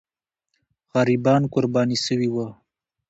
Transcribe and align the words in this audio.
غریبان 0.93 1.41
قرباني 1.53 1.97
سوي 2.05 2.27
وو. 2.31 2.47